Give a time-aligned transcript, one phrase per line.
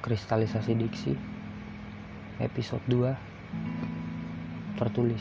[0.00, 1.12] Kristalisasi Diksi
[2.40, 5.20] Episode 2 Tertulis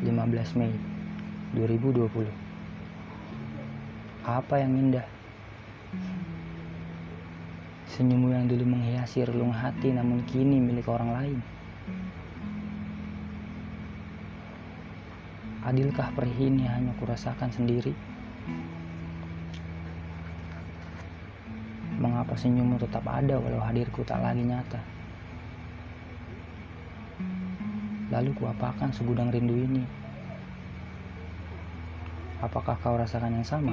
[0.00, 0.08] 15
[0.56, 0.72] Mei
[1.52, 2.32] 2020
[4.24, 5.04] Apa yang indah?
[7.92, 11.38] Senyummu yang dulu menghiasi relung hati namun kini milik orang lain
[15.68, 17.92] Adilkah perih ini hanya kurasakan sendiri?
[22.18, 24.82] Mengapa senyummu tetap ada walau hadirku tak lagi nyata?
[28.10, 29.86] Lalu kuapakan segudang rindu ini?
[32.42, 33.70] Apakah kau rasakan yang sama?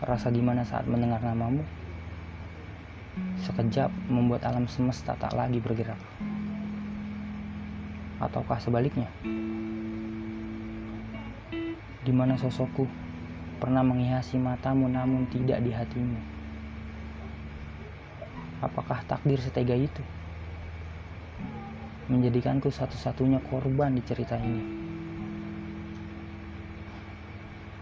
[0.00, 1.60] Rasa di mana saat mendengar namamu?
[3.44, 6.00] Sekejap membuat alam semesta tak lagi bergerak.
[8.16, 9.12] Ataukah sebaliknya?
[12.00, 13.09] Di mana sosokku
[13.60, 16.16] pernah menghiasi matamu namun tidak di hatimu.
[18.64, 20.00] Apakah takdir setega itu?
[22.08, 24.64] Menjadikanku satu-satunya korban di cerita ini.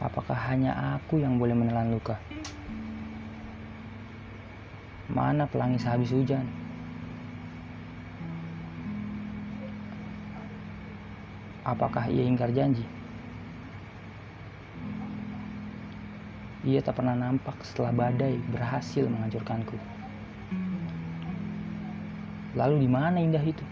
[0.03, 2.19] Apakah hanya aku yang boleh menelan luka?
[5.09, 6.47] Mana pelangi sehabis hujan?
[11.63, 12.98] Apakah ia ingkar janji?
[16.69, 19.73] Ia tak pernah nampak setelah badai berhasil menghancurkanku.
[22.53, 23.65] Lalu di mana indah itu?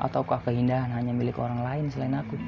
[0.00, 2.40] Ataukah keindahan hanya milik orang lain selain aku?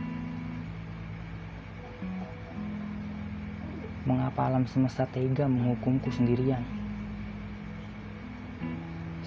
[4.08, 6.64] Mengapa alam semesta tega menghukumku sendirian?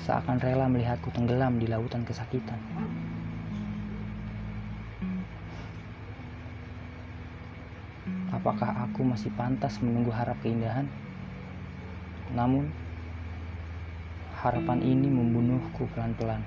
[0.09, 2.57] Seakan rela melihatku tenggelam di lautan kesakitan.
[8.39, 10.87] Apakah aku masih pantas menunggu harap keindahan?
[12.31, 12.71] Namun,
[14.39, 16.39] harapan ini membunuhku pelan-pelan.